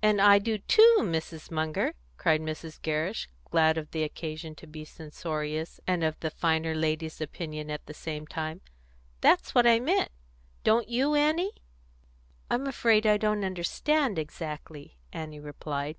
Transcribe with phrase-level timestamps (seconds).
[0.00, 1.50] "And I do too, Mrs.
[1.50, 2.80] Munger!" cried Mrs.
[2.80, 7.84] Gerrish, glad of the occasion to be censorious and of the finer lady's opinion at
[7.84, 8.62] the same time.
[9.20, 10.10] "That's what I meant.
[10.64, 11.52] Don't you, Annie?"
[12.48, 15.96] "I'm afraid I don't understand exactly," Annie replied.